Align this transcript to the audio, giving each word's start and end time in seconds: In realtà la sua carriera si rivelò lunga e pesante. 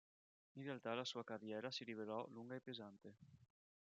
In 0.53 0.63
realtà 0.63 0.95
la 0.95 1.03
sua 1.05 1.23
carriera 1.23 1.69
si 1.69 1.83
rivelò 1.83 2.25
lunga 2.29 2.55
e 2.55 2.59
pesante. 2.59 3.17